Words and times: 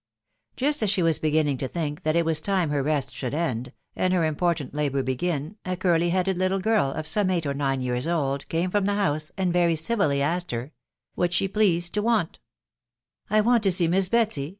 Just 0.55 0.81
as 0.81 0.89
she 0.89 1.03
was 1.03 1.19
beginning 1.19 1.59
to 1.59 1.67
tinnk. 1.69 2.01
that 2.01 2.15
it 2.15 2.25
was 2.25 2.41
time 2.41 2.71
ner 2.71 2.83
Test 2.83 3.13
should 3.13 3.35
end, 3.35 3.71
and 3.95 4.15
her 4.15 4.25
important 4.25 4.73
labour 4.73 5.03
begin, 5.03 5.57
a 5.63 5.77
curly 5.77 6.09
headed 6.09 6.39
little 6.39 6.57
girl, 6.59 6.89
of 6.91 7.05
some 7.05 7.29
eight 7.29 7.45
or 7.45 7.53
nine 7.53 7.81
years 7.81 8.07
old, 8.07 8.49
came 8.49 8.71
from 8.71 8.85
the 8.85 8.95
house, 8.95 9.31
and 9.37 9.53
very 9.53 9.75
civilly 9.75 10.19
asked 10.19 10.49
her 10.49 10.71
"What 11.13 11.33
she 11.33 11.47
pleased 11.47 11.93
to 11.93 12.01
want*'*" 12.01 12.39
I 13.29 13.41
want 13.41 13.61
to 13.61 13.71
sea* 13.71 13.87
Miss 13.87 14.09
Betsy 14.09 14.49